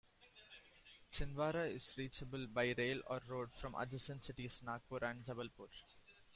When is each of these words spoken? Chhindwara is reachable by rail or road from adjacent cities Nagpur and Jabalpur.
Chhindwara 1.11 1.71
is 1.71 1.95
reachable 1.95 2.47
by 2.47 2.73
rail 2.75 3.03
or 3.05 3.21
road 3.27 3.53
from 3.53 3.75
adjacent 3.75 4.23
cities 4.23 4.63
Nagpur 4.65 5.03
and 5.05 5.23
Jabalpur. 5.23 5.69